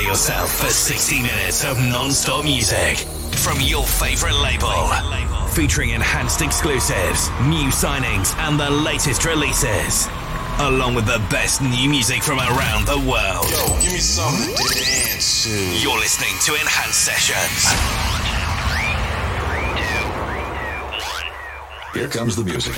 Prepare 0.00 0.12
yourself 0.12 0.56
for 0.56 0.68
60 0.68 1.20
minutes 1.20 1.62
of 1.62 1.78
non-stop 1.78 2.42
music 2.42 2.96
from 3.36 3.60
your 3.60 3.84
favorite 3.84 4.32
label. 4.32 4.88
Featuring 5.48 5.90
enhanced 5.90 6.40
exclusives, 6.40 7.28
new 7.42 7.68
signings, 7.68 8.34
and 8.38 8.58
the 8.58 8.70
latest 8.70 9.26
releases. 9.26 10.08
Along 10.58 10.94
with 10.94 11.04
the 11.04 11.18
best 11.28 11.60
new 11.60 11.90
music 11.90 12.22
from 12.22 12.38
around 12.38 12.86
the 12.86 12.96
world. 12.96 13.44
Yo, 13.50 13.82
give 13.82 13.92
me 13.92 13.98
something 13.98 14.54
to 14.56 14.74
dance 14.74 15.44
to. 15.44 15.80
You're 15.82 15.98
listening 15.98 16.32
to 16.46 16.54
Enhanced 16.54 17.04
Sessions. 17.04 17.66
Here 21.92 22.08
comes 22.08 22.36
the 22.36 22.44
music. 22.44 22.74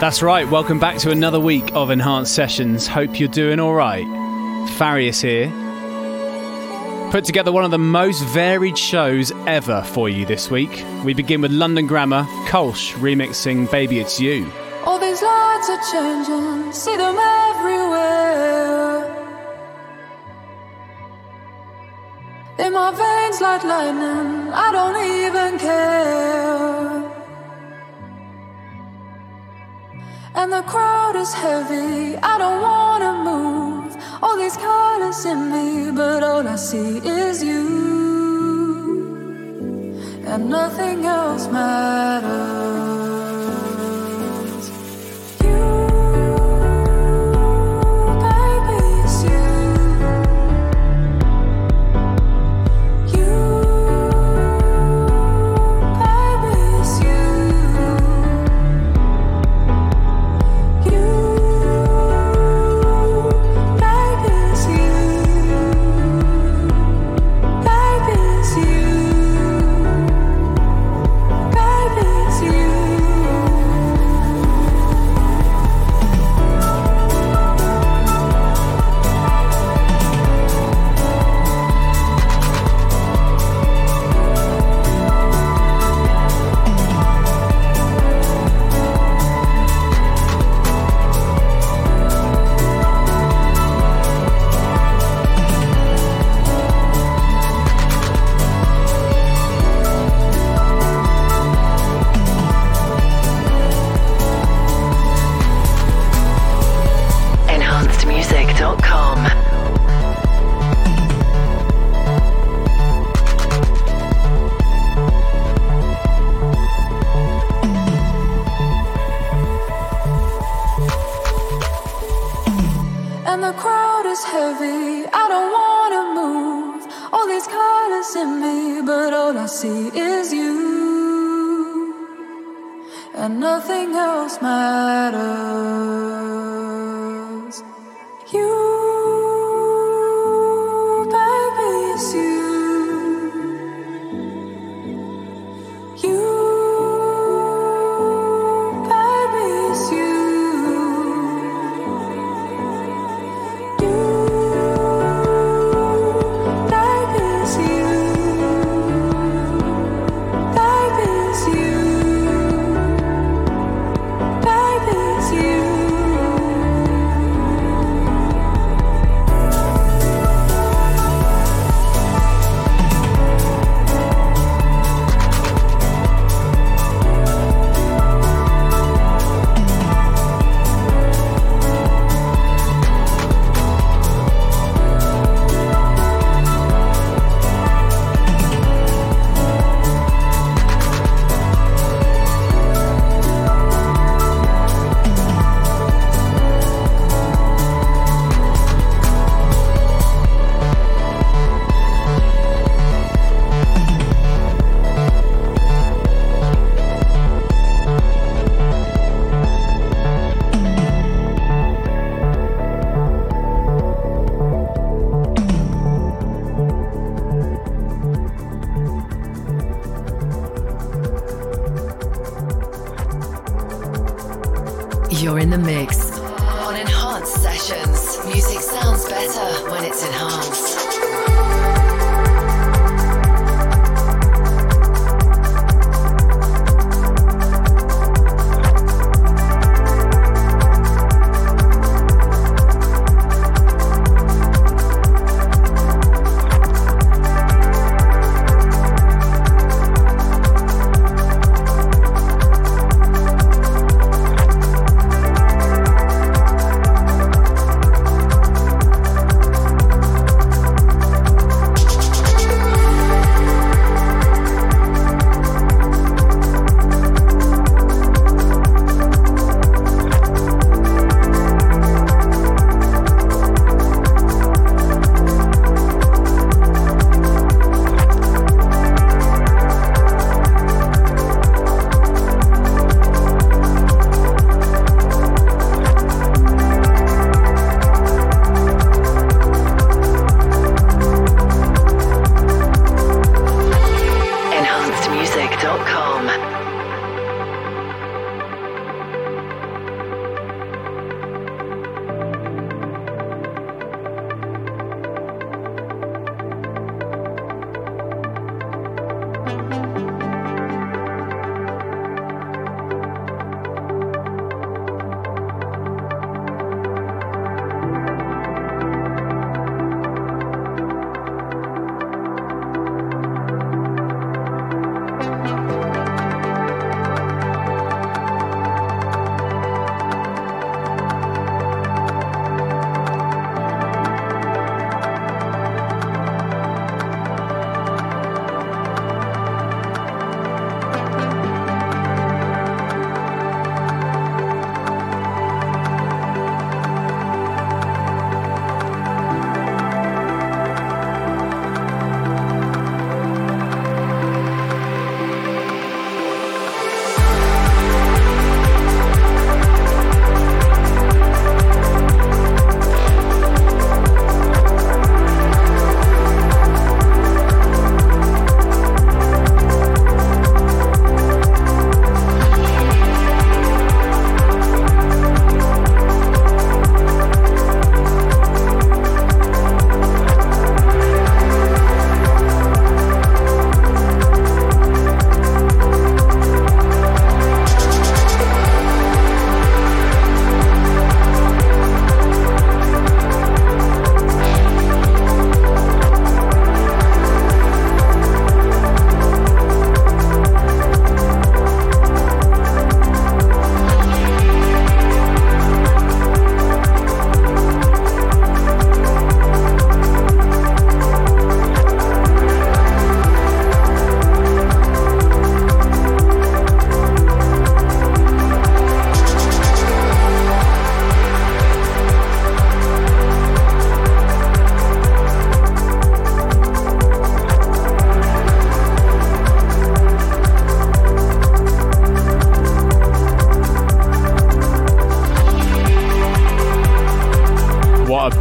That's 0.00 0.20
right, 0.20 0.50
welcome 0.50 0.80
back 0.80 0.98
to 0.98 1.12
another 1.12 1.38
week 1.38 1.70
of 1.74 1.92
Enhanced 1.92 2.34
Sessions. 2.34 2.88
Hope 2.88 3.20
you're 3.20 3.28
doing 3.28 3.60
alright. 3.60 4.23
Farius 4.74 5.22
here. 5.22 5.50
Put 7.12 7.24
together 7.24 7.52
one 7.52 7.64
of 7.64 7.70
the 7.70 7.78
most 7.78 8.24
varied 8.24 8.76
shows 8.76 9.30
ever 9.46 9.82
for 9.82 10.08
you 10.08 10.26
this 10.26 10.50
week. 10.50 10.84
We 11.04 11.14
begin 11.14 11.40
with 11.42 11.52
London 11.52 11.86
Grammar, 11.86 12.24
Kolsch 12.48 12.92
remixing 12.94 13.70
Baby 13.70 14.00
It's 14.00 14.18
You. 14.18 14.50
All 14.84 14.98
these 14.98 15.22
lights 15.22 15.70
are 15.70 15.80
changing, 15.92 16.72
see 16.72 16.96
them 16.96 17.16
everywhere. 17.16 18.24
In 22.58 22.72
my 22.72 22.90
veins 22.90 23.40
like 23.40 23.62
lightning, 23.62 24.52
I 24.52 24.72
don't 24.72 24.96
even 25.22 25.58
care. 25.60 26.04
And 30.34 30.52
the 30.52 30.62
crowd 30.62 31.14
is 31.14 31.32
heavy, 31.32 32.16
I 32.16 32.38
don't 32.38 32.60
wanna 32.60 33.12
move. 33.24 33.63
All 34.24 34.38
these 34.38 34.56
colors 34.56 35.26
in 35.26 35.52
me, 35.52 35.90
but 35.90 36.22
all 36.22 36.48
I 36.48 36.56
see 36.56 36.96
is 37.04 37.42
you. 37.44 37.64
And 40.26 40.48
nothing 40.48 41.04
else 41.04 41.46
matters. 41.48 42.93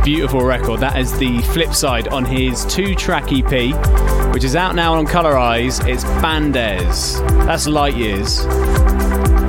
Beautiful 0.04 0.44
record. 0.44 0.82
That 0.82 1.00
is 1.00 1.18
the 1.18 1.40
flip 1.54 1.74
side 1.74 2.10
on 2.10 2.26
his 2.26 2.66
two 2.66 2.94
track 2.94 3.32
EP, 3.32 4.34
which 4.34 4.44
is 4.44 4.54
out 4.54 4.76
now 4.76 4.96
on 4.96 5.08
Colorize. 5.08 5.88
It's 5.88 6.04
Bandes. 6.04 7.26
That's 7.46 7.68
Light 7.68 7.96
Years. 7.96 8.42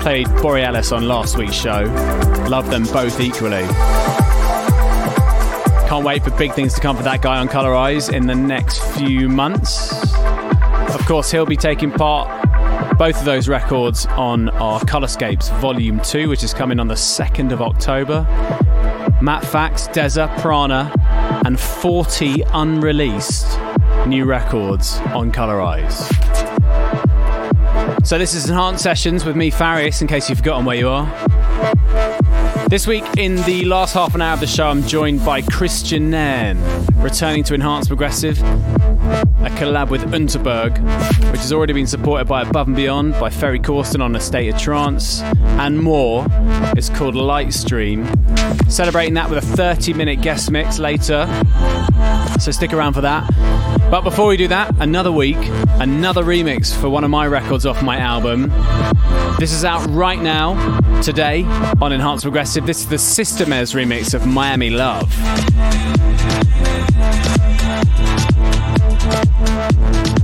Played 0.00 0.28
Borealis 0.40 0.92
on 0.92 1.08
last 1.08 1.36
week's 1.36 1.54
show. 1.54 1.82
Love 2.48 2.70
them 2.70 2.84
both 2.84 3.20
equally. 3.20 3.66
Can't 5.88 6.04
wait 6.04 6.22
for 6.22 6.30
big 6.30 6.52
things 6.52 6.72
to 6.74 6.80
come 6.80 6.96
for 6.96 7.02
that 7.02 7.20
guy 7.20 7.38
on 7.38 7.48
Colorize 7.48 8.12
in 8.12 8.28
the 8.28 8.36
next 8.36 8.78
few 8.96 9.28
months. 9.28 10.14
Of 10.94 11.04
course, 11.06 11.32
he'll 11.32 11.46
be 11.46 11.56
taking 11.56 11.90
part 11.90 12.28
both 12.96 13.18
of 13.18 13.24
those 13.24 13.48
records 13.48 14.06
on 14.06 14.50
our 14.50 14.78
Colorscapes 14.82 15.50
Volume 15.60 15.98
2, 15.98 16.28
which 16.28 16.44
is 16.44 16.54
coming 16.54 16.78
on 16.78 16.86
the 16.86 16.94
2nd 16.94 17.50
of 17.50 17.60
October. 17.60 18.24
Matt 19.25 19.47
Fax, 19.47 19.88
Deza, 19.88 20.29
Prana, 20.41 20.93
and 21.47 21.59
40 21.59 22.43
unreleased 22.53 23.59
new 24.06 24.26
records 24.26 24.99
on 25.15 25.32
Colorize. 25.32 25.97
So, 28.06 28.19
this 28.19 28.35
is 28.35 28.50
Enhanced 28.50 28.82
Sessions 28.82 29.25
with 29.25 29.35
me, 29.35 29.50
Farius, 29.50 30.03
in 30.03 30.09
case 30.09 30.29
you've 30.29 30.41
forgotten 30.41 30.67
where 30.67 30.76
you 30.76 30.91
are. 30.91 31.06
This 32.69 32.87
week, 32.87 33.05
in 33.17 33.37
the 33.44 33.65
last 33.65 33.94
half 33.94 34.15
an 34.15 34.21
hour 34.21 34.35
of 34.35 34.41
the 34.41 34.47
show, 34.47 34.69
I'm 34.69 34.82
joined 34.82 35.25
by 35.25 35.41
Kristian 35.41 36.11
Nairn, 36.11 36.62
returning 36.97 37.45
to 37.45 37.54
Enhanced 37.54 37.88
Progressive, 37.88 38.38
a 39.44 39.50
collab 39.50 39.90
with 39.90 40.00
Unterberg, 40.12 40.72
which 41.30 41.40
has 41.40 41.52
already 41.52 41.74
been 41.74 41.86
supported 41.86 42.26
by 42.26 42.42
Above 42.42 42.66
and 42.66 42.76
Beyond, 42.76 43.12
by 43.20 43.28
Ferry 43.28 43.60
Corsten 43.60 44.02
on 44.02 44.16
A 44.16 44.20
State 44.20 44.48
of 44.48 44.58
Trance, 44.58 45.20
and 45.20 45.78
more. 45.78 46.26
It's 46.76 46.88
called 46.88 47.14
Lightstream. 47.14 48.08
Celebrating 48.70 49.14
that 49.14 49.28
with 49.28 49.44
a 49.44 49.46
30 49.46 49.92
minute 49.92 50.22
guest 50.22 50.50
mix 50.50 50.78
later, 50.78 51.26
so 52.40 52.50
stick 52.50 52.72
around 52.72 52.94
for 52.94 53.02
that. 53.02 53.28
But 53.90 54.00
before 54.00 54.28
we 54.28 54.38
do 54.38 54.48
that, 54.48 54.74
another 54.80 55.12
week, 55.12 55.36
another 55.78 56.24
remix 56.24 56.74
for 56.74 56.88
one 56.88 57.04
of 57.04 57.10
my 57.10 57.26
records 57.26 57.66
off 57.66 57.82
my 57.82 57.98
album. 57.98 58.48
This 59.38 59.52
is 59.52 59.64
out 59.64 59.86
right 59.90 60.20
now, 60.20 60.80
today, 61.02 61.44
on 61.82 61.92
Enhanced 61.92 62.24
Progressive. 62.24 62.64
This 62.64 62.80
is 62.80 62.88
the 62.88 62.96
Systemez 62.96 63.74
remix 63.74 64.14
of 64.14 64.26
Miami 64.26 64.70
Love. 64.70 65.12
Música 69.14 70.24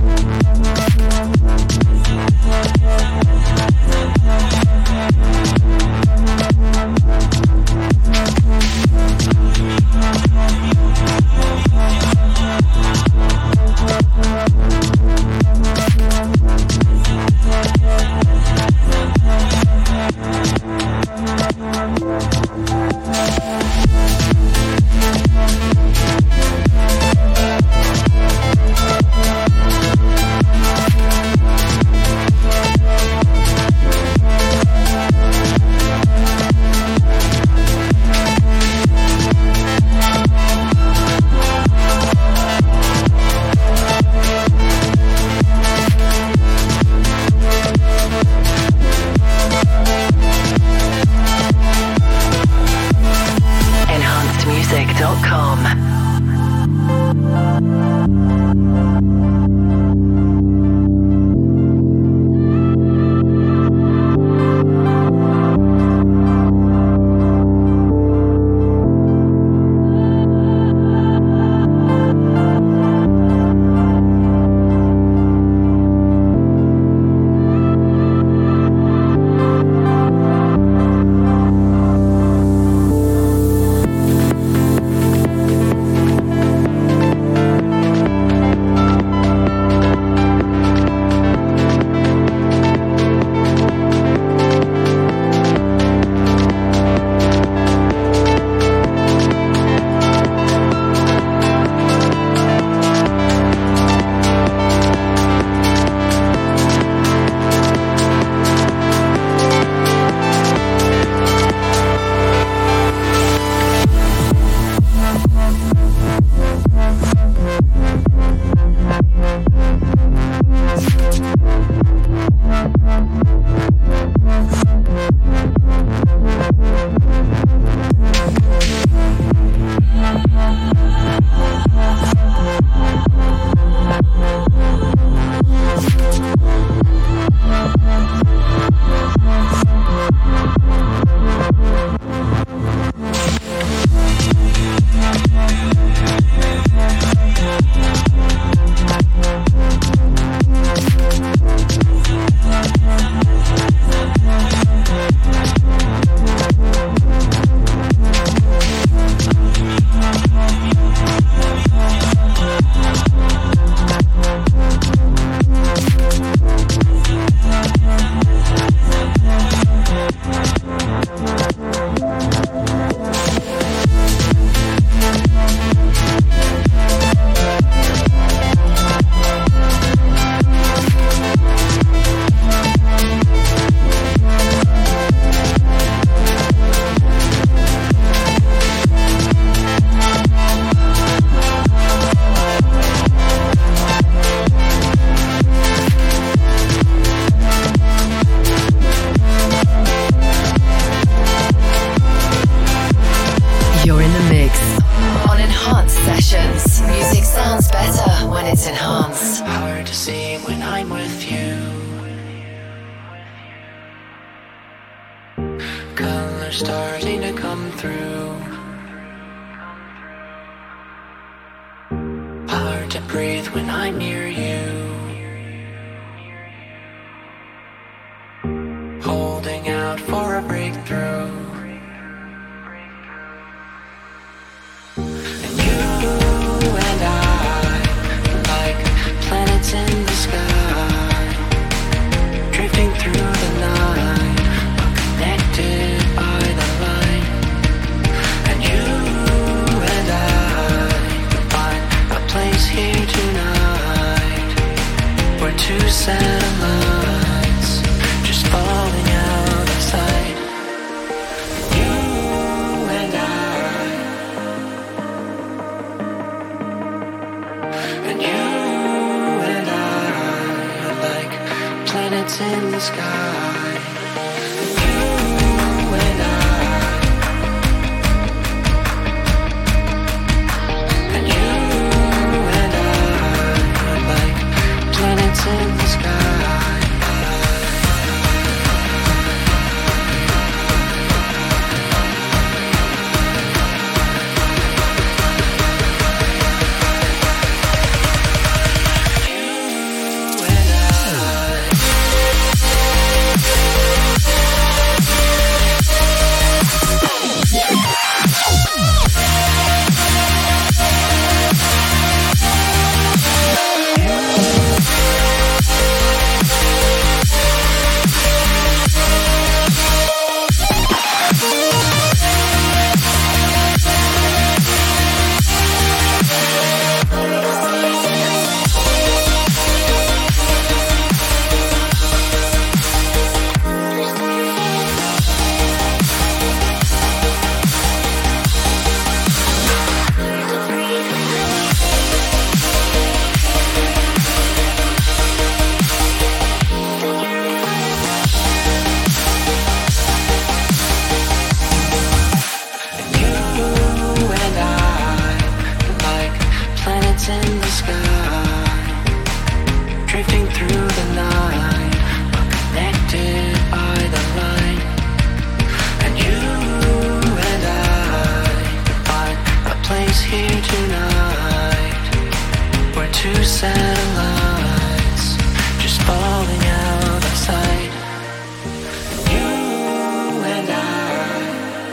in 272.41 272.71
the 272.71 272.79
sky. 272.79 273.20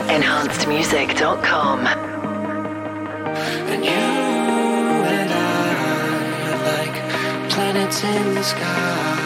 enhancedmusic.com. 0.09 1.85
And 3.71 3.85
you 3.85 3.91
and 3.91 5.31
I 5.31 5.73
are 6.49 6.59
like 6.73 6.95
planets 7.51 8.03
in 8.03 8.33
the 8.33 8.43
sky. 8.43 9.18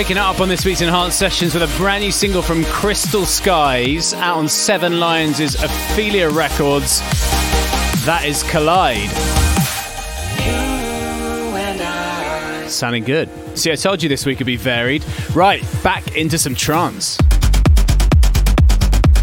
Shaking 0.00 0.16
it 0.16 0.20
up 0.20 0.40
on 0.40 0.48
this 0.48 0.64
week's 0.64 0.80
Enhanced 0.80 1.18
Sessions 1.18 1.52
with 1.52 1.62
a 1.62 1.76
brand 1.76 2.02
new 2.02 2.10
single 2.10 2.40
from 2.40 2.64
Crystal 2.64 3.26
Skies 3.26 4.14
out 4.14 4.38
on 4.38 4.48
Seven 4.48 4.98
Lions' 4.98 5.56
Ophelia 5.56 6.30
Records. 6.30 7.00
That 8.06 8.22
is 8.24 8.42
Collide. 8.44 9.10
Sounding 12.70 13.04
good. 13.04 13.28
See, 13.58 13.70
I 13.70 13.74
told 13.74 14.02
you 14.02 14.08
this 14.08 14.24
week 14.24 14.38
would 14.38 14.46
be 14.46 14.56
varied. 14.56 15.04
Right, 15.34 15.62
back 15.82 16.16
into 16.16 16.38
some 16.38 16.54
trance. 16.54 17.18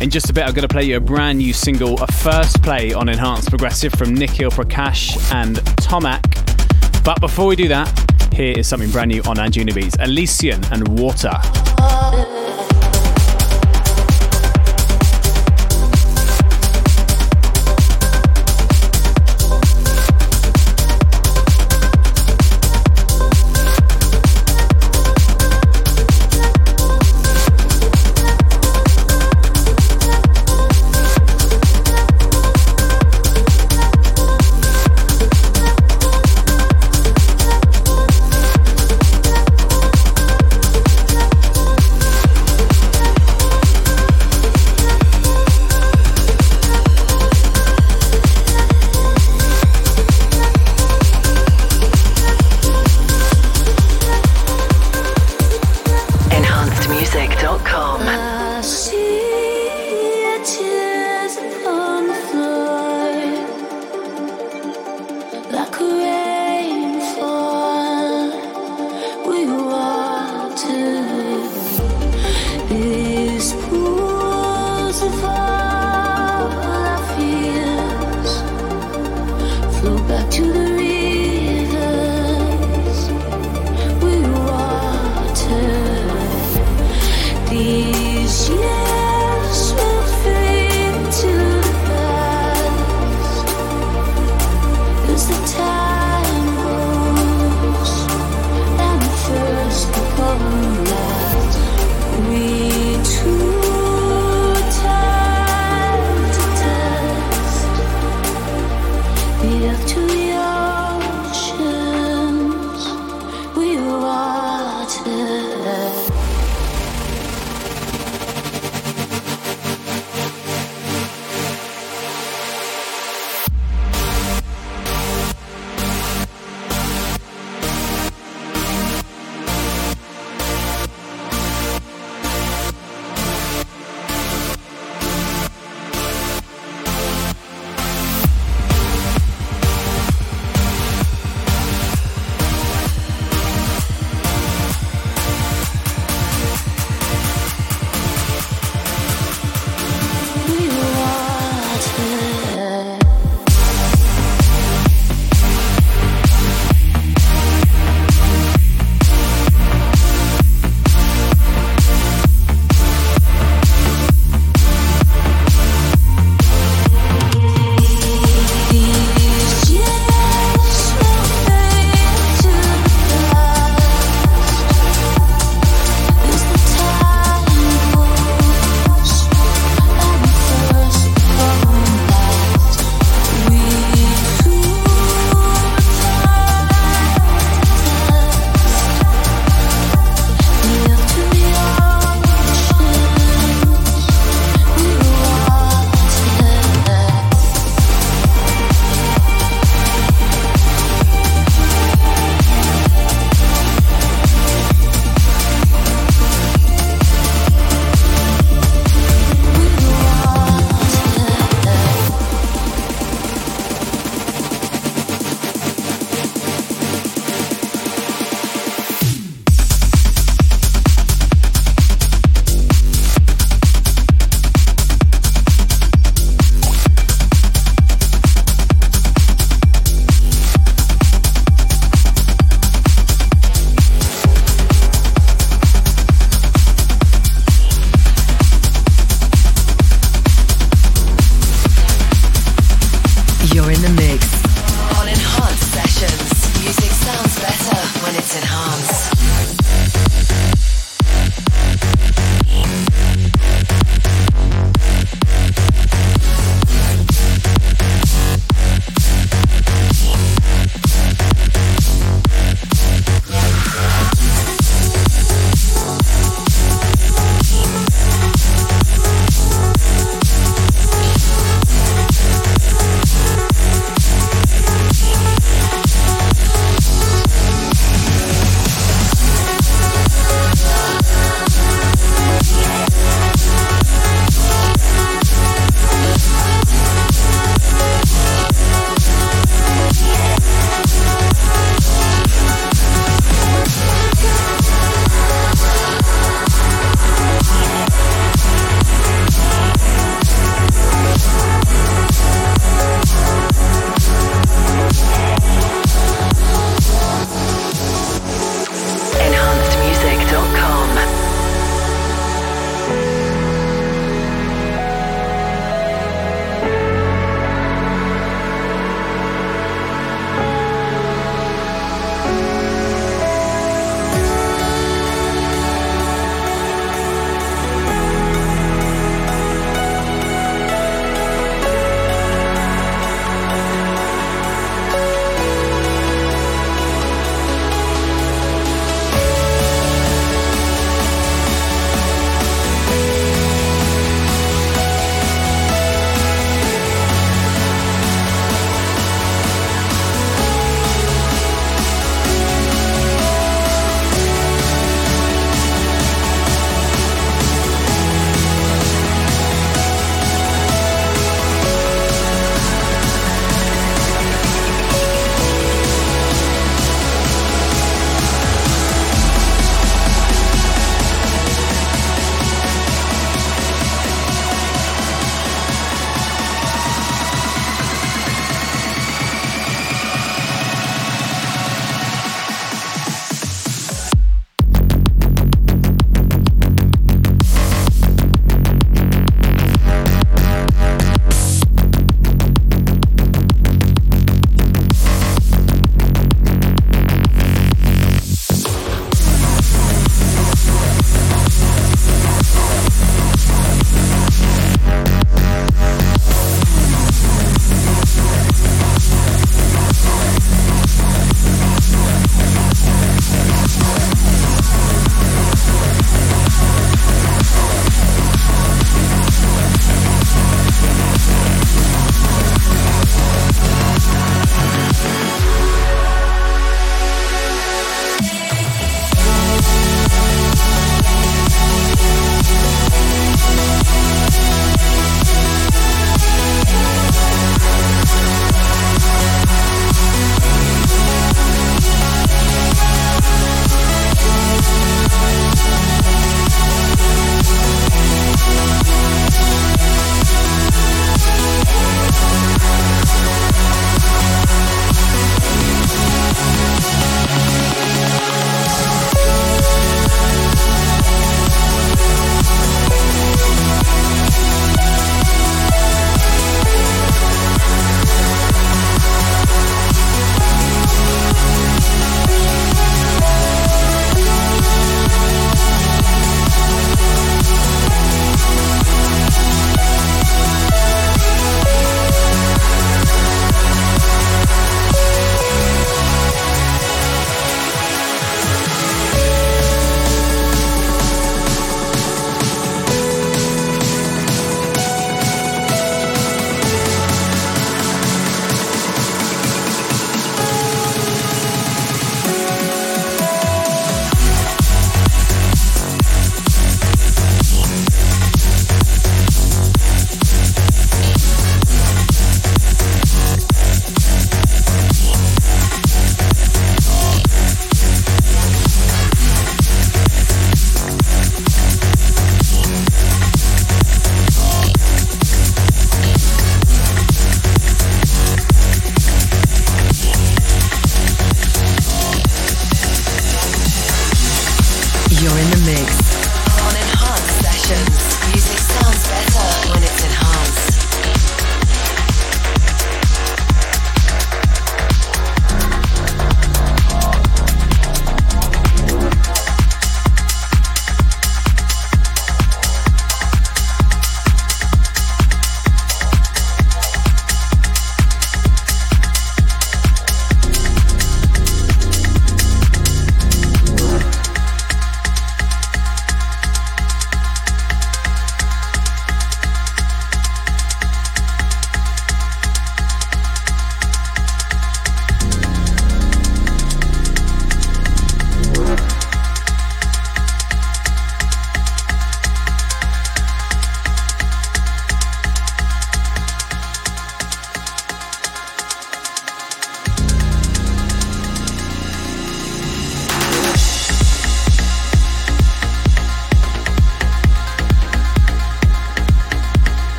In 0.00 0.10
just 0.10 0.28
a 0.28 0.32
bit, 0.32 0.42
I'm 0.42 0.54
going 0.54 0.66
to 0.66 0.74
play 0.74 0.82
you 0.82 0.96
a 0.96 1.00
brand 1.00 1.38
new 1.38 1.52
single, 1.52 2.02
a 2.02 2.08
first 2.08 2.64
play 2.64 2.92
on 2.92 3.08
Enhanced 3.08 3.48
Progressive 3.48 3.92
from 3.92 4.12
Nikhil 4.12 4.50
Prakash 4.50 5.32
and 5.32 5.58
Tomac. 5.78 7.04
But 7.04 7.20
before 7.20 7.46
we 7.46 7.54
do 7.54 7.68
that, 7.68 8.03
here 8.34 8.54
is 8.58 8.68
something 8.68 8.90
brand 8.90 9.10
new 9.10 9.22
on 9.22 9.36
Anjunabeats 9.36 10.00
Elysian 10.00 10.60
and 10.72 10.98
Water. 10.98 11.63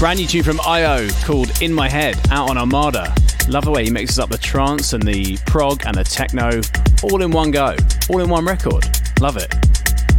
Brand 0.00 0.18
new 0.18 0.26
tune 0.26 0.42
from 0.42 0.58
IO 0.66 1.10
called 1.24 1.60
In 1.60 1.74
My 1.74 1.86
Head 1.86 2.18
out 2.30 2.48
on 2.48 2.56
Armada. 2.56 3.14
Love 3.48 3.66
the 3.66 3.70
way 3.70 3.84
he 3.84 3.90
mixes 3.90 4.18
up 4.18 4.30
the 4.30 4.38
trance 4.38 4.94
and 4.94 5.02
the 5.02 5.36
prog 5.44 5.82
and 5.84 5.94
the 5.94 6.02
techno 6.02 6.62
all 7.02 7.20
in 7.20 7.30
one 7.30 7.50
go, 7.50 7.76
all 8.08 8.20
in 8.20 8.30
one 8.30 8.46
record. 8.46 8.82
Love 9.20 9.36
it. 9.36 9.52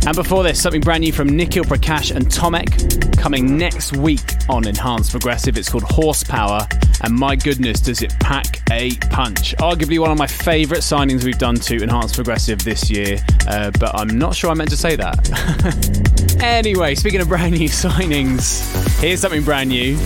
And 0.06 0.16
before 0.16 0.44
this, 0.44 0.62
something 0.62 0.82
brand 0.82 1.02
new 1.02 1.12
from 1.12 1.36
Nikhil 1.36 1.64
Prakash 1.64 2.16
and 2.16 2.28
Tomek 2.28 3.18
coming 3.18 3.58
next 3.58 3.98
week 3.98 4.22
on 4.50 4.68
Enhanced 4.68 5.10
Progressive. 5.10 5.58
It's 5.58 5.70
called 5.70 5.86
Horsepower, 5.86 6.68
and 7.04 7.14
my 7.14 7.36
goodness, 7.36 7.80
does 7.80 8.02
it 8.02 8.14
pack 8.20 8.62
a 8.72 8.92
punch. 9.10 9.56
Arguably 9.58 10.00
one 10.00 10.12
of 10.12 10.18
my 10.18 10.28
favourite 10.28 10.82
signings 10.82 11.24
we've 11.24 11.38
done 11.38 11.56
to 11.56 11.82
Enhanced 11.82 12.16
Progressive 12.16 12.64
this 12.64 12.90
year, 12.90 13.18
uh, 13.48 13.72
but 13.80 13.94
I'm 13.94 14.18
not 14.18 14.36
sure 14.36 14.50
I 14.50 14.54
meant 14.54 14.70
to 14.70 14.78
say 14.78 14.96
that. 14.96 16.40
anyway, 16.44 16.96
speaking 16.96 17.22
of 17.22 17.28
brand 17.28 17.58
new 17.58 17.70
signings, 17.70 19.00
here's 19.00 19.22
something 19.22 19.44
brand 19.44 19.70
new. 19.70 19.98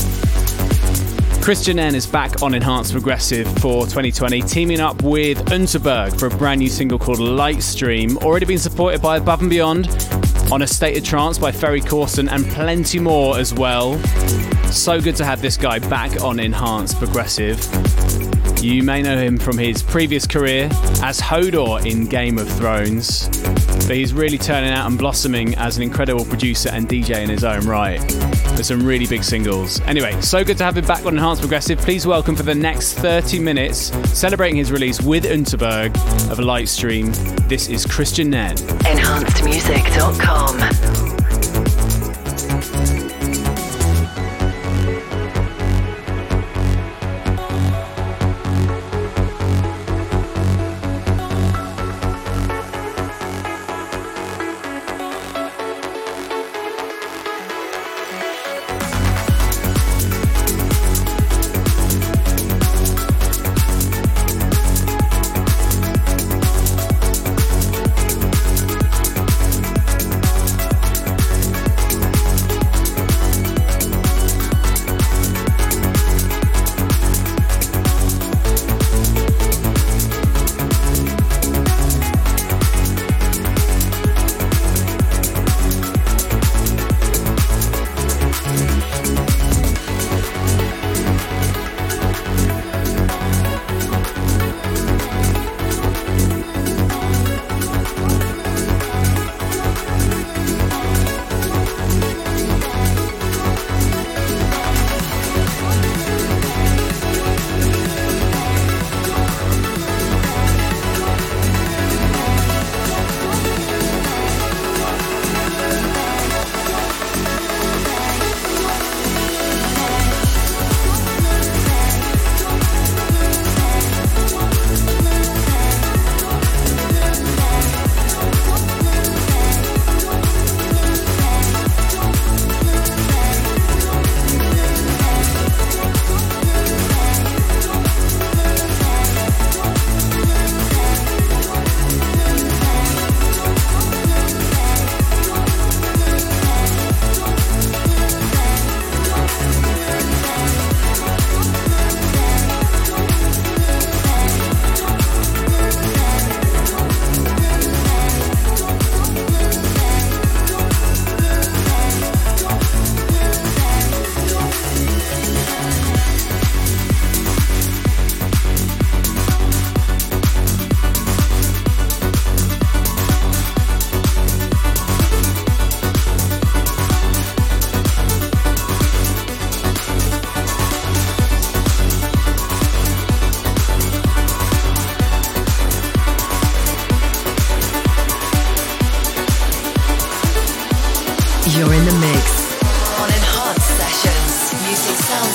Kristian 1.46 1.76
Nairn 1.76 1.94
is 1.94 2.08
back 2.08 2.42
on 2.42 2.56
Enhanced 2.56 2.92
Progressive 2.92 3.48
for 3.60 3.84
2020, 3.84 4.42
teaming 4.42 4.80
up 4.80 5.04
with 5.04 5.38
Unterberg 5.46 6.20
for 6.20 6.26
a 6.26 6.30
brand 6.32 6.60
new 6.60 6.70
single 6.70 6.98
called 6.98 7.20
Lightstream, 7.20 8.18
already 8.24 8.48
been 8.48 8.58
supported 8.58 9.00
by 9.00 9.18
Above 9.18 9.42
and 9.42 9.50
Beyond, 9.52 9.86
on 10.52 10.62
a 10.62 10.68
State 10.68 10.98
of 10.98 11.04
Trance 11.04 11.38
by 11.38 11.52
Ferry 11.52 11.82
Corsten, 11.82 12.32
and 12.32 12.46
plenty 12.52 13.00
more 13.00 13.38
as 13.38 13.54
well. 13.54 13.98
So 14.72 15.02
good 15.02 15.16
to 15.18 15.26
have 15.26 15.42
this 15.42 15.58
guy 15.58 15.80
back 15.80 16.22
on 16.22 16.40
Enhanced 16.40 16.98
Progressive. 16.98 18.35
You 18.66 18.82
may 18.82 19.04
know 19.04 19.16
him 19.16 19.38
from 19.38 19.60
his 19.60 19.84
previous 19.84 20.26
career 20.26 20.70
as 21.04 21.22
Hodor 21.22 21.86
in 21.86 22.08
Game 22.08 22.40
of 22.40 22.50
Thrones, 22.50 23.30
but 23.86 23.96
he's 23.96 24.12
really 24.12 24.40
turning 24.40 24.72
out 24.72 24.88
and 24.88 24.98
blossoming 24.98 25.54
as 25.56 25.78
an 25.78 25.84
incredible 25.84 26.26
producer 26.26 26.70
and 26.70 26.90
DJ 26.90 27.24
in 27.24 27.30
his 27.30 27.44
own 27.44 27.68
right. 27.68 28.02
With 28.58 28.66
some 28.66 28.84
really 28.84 29.06
big 29.06 29.24
singles. 29.24 29.82
Anyway, 29.82 30.20
so 30.20 30.44
good 30.44 30.58
to 30.58 30.64
have 30.64 30.78
him 30.78 30.86
back 30.86 31.06
on 31.06 31.14
Enhanced 31.14 31.44
Progressive. 31.44 31.78
Please 31.78 32.08
welcome 32.08 32.36
for 32.36 32.42
the 32.42 32.56
next 32.56 32.94
30 32.94 33.38
minutes, 33.38 33.92
celebrating 34.10 34.58
his 34.58 34.72
release 34.72 35.00
with 35.00 35.26
Unterberg 35.26 35.94
of 36.32 36.40
Lightstream. 36.40 37.14
This 37.48 37.70
is 37.70 37.86
Kristian 37.86 38.30
Nairn. 38.30 38.56
EnhancedMusic.com. 38.56 41.05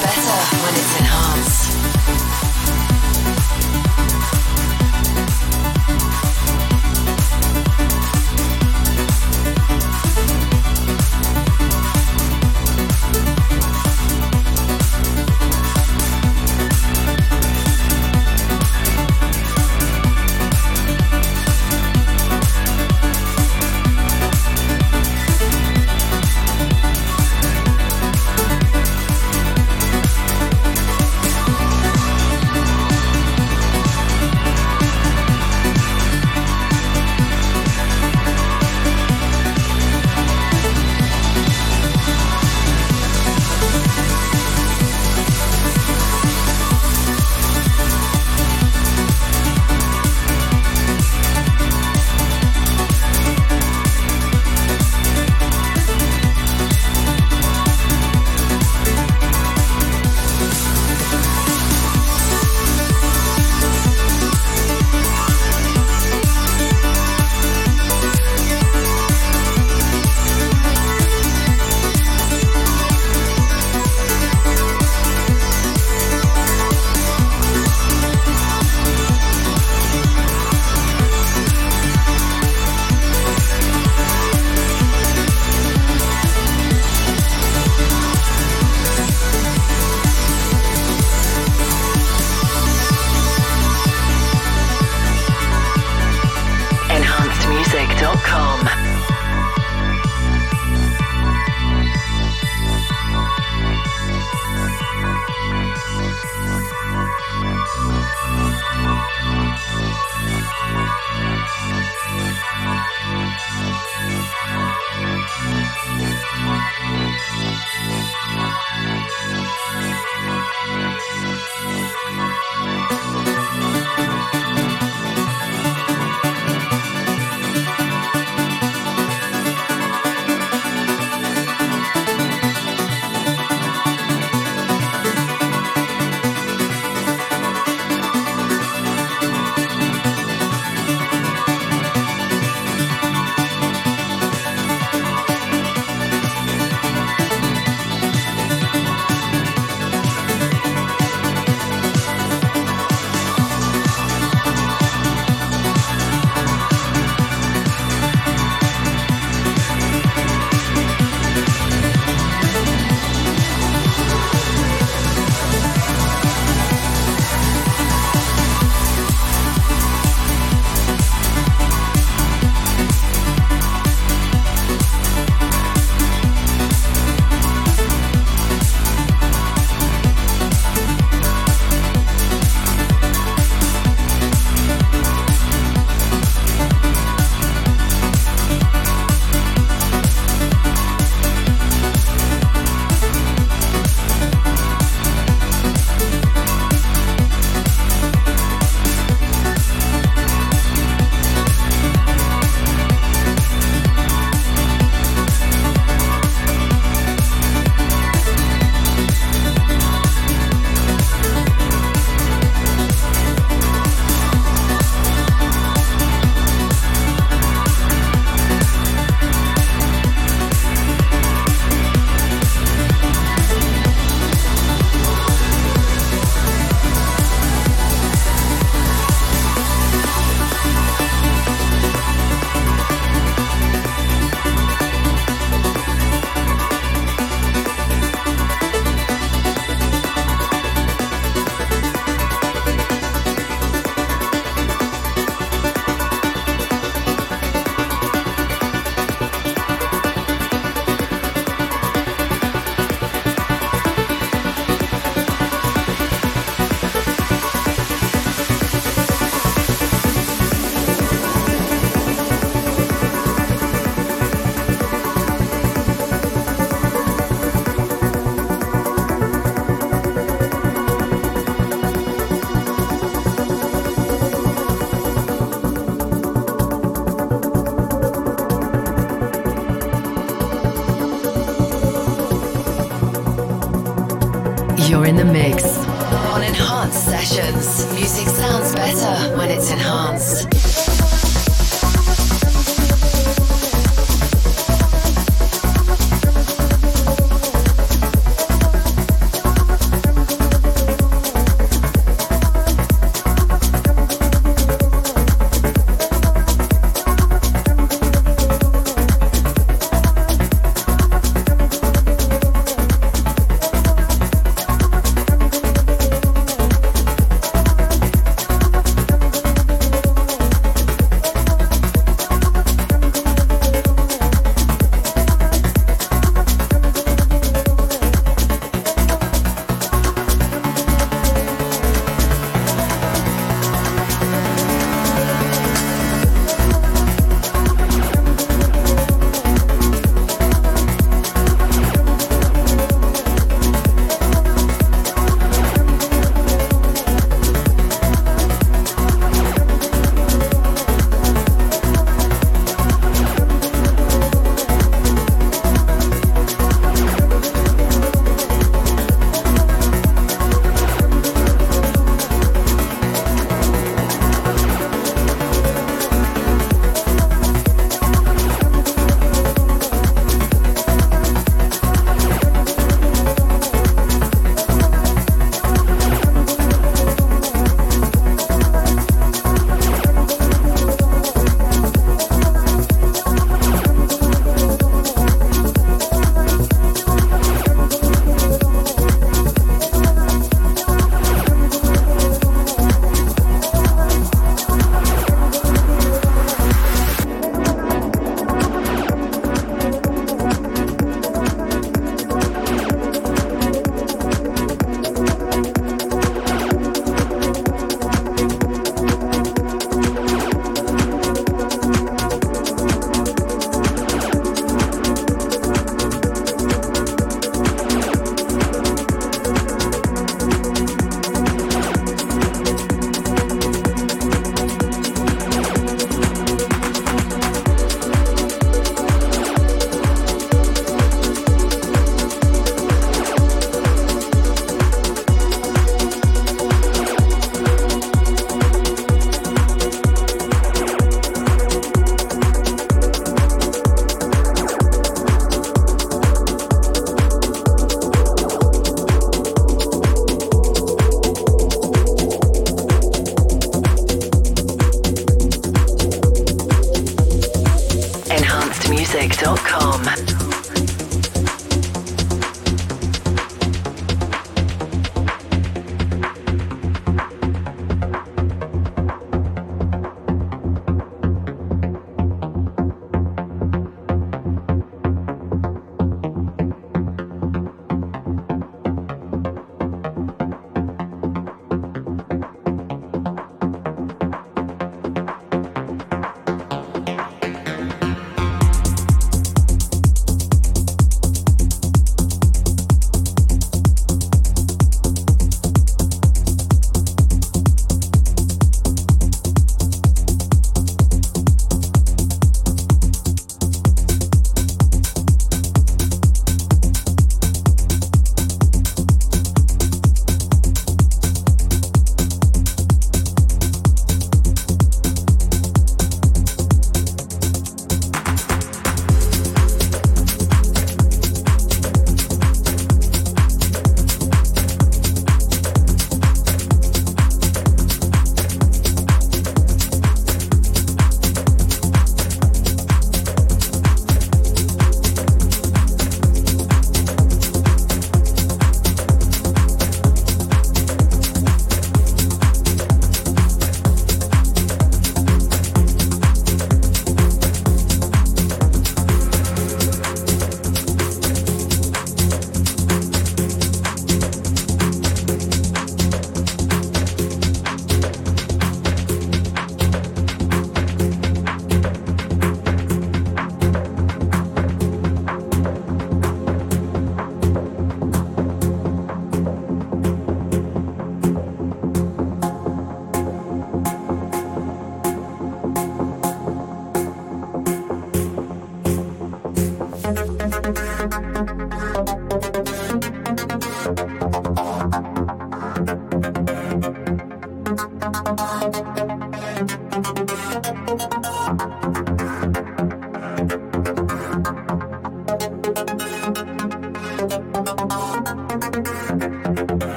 better 0.00 0.38
when 0.62 0.74
it's 0.74 0.98
enhanced. 0.98 3.01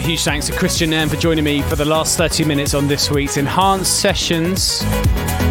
My 0.00 0.06
huge 0.06 0.24
thanks 0.24 0.46
to 0.46 0.52
Kristian 0.52 0.88
Nairn 0.88 1.10
for 1.10 1.16
joining 1.16 1.44
me 1.44 1.60
for 1.60 1.76
the 1.76 1.84
last 1.84 2.16
30 2.16 2.46
minutes 2.46 2.72
on 2.72 2.88
this 2.88 3.10
week's 3.10 3.36
Enhanced 3.36 4.00
Sessions. 4.00 4.80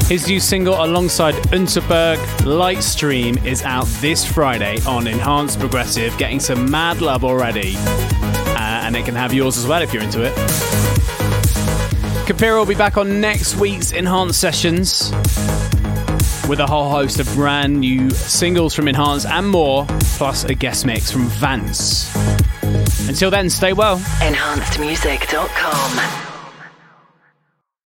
His 0.07 0.27
new 0.27 0.39
single 0.39 0.83
alongside 0.83 1.35
Unterberg, 1.53 2.17
Lightstream, 2.39 3.45
is 3.45 3.61
out 3.61 3.85
this 4.01 4.25
Friday 4.25 4.79
on 4.87 5.05
Enhanced 5.05 5.59
Progressive, 5.59 6.17
getting 6.17 6.39
some 6.39 6.67
mad 6.67 6.99
love 6.99 7.23
already. 7.23 7.75
Uh, 7.77 8.57
and 8.57 8.95
it 8.95 9.05
can 9.05 9.13
have 9.13 9.35
yours 9.35 9.55
as 9.55 9.67
well 9.67 9.83
if 9.83 9.93
you're 9.93 10.01
into 10.01 10.23
it. 10.23 10.33
Kapira 12.25 12.57
will 12.57 12.65
be 12.65 12.73
back 12.73 12.97
on 12.97 13.21
next 13.21 13.55
week's 13.57 13.91
Enhanced 13.91 14.41
Sessions 14.41 15.11
with 16.49 16.59
a 16.59 16.65
whole 16.65 16.89
host 16.89 17.19
of 17.19 17.31
brand 17.35 17.81
new 17.81 18.09
singles 18.09 18.73
from 18.73 18.87
Enhanced 18.87 19.27
and 19.27 19.47
more, 19.47 19.85
plus 20.17 20.43
a 20.45 20.55
guest 20.55 20.87
mix 20.87 21.11
from 21.11 21.27
Vance. 21.27 22.09
Until 23.09 23.31
then, 23.31 23.49
stay 23.49 23.73
well. 23.73 23.97
enhancedmusic.com. 24.21 26.28